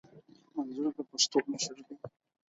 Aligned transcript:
منظور 0.55 0.89
د 0.97 0.99
پښتنو 1.09 1.47
مشر 1.51 1.77
دي 1.87 1.95